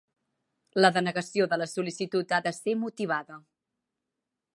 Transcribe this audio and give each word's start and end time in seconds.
La 0.85 0.89
denegació 0.95 1.45
de 1.51 1.59
la 1.63 1.67
sol·licitud 1.73 2.33
ha 2.37 2.41
de 2.47 2.55
ser 2.61 2.75
motivada. 2.85 3.37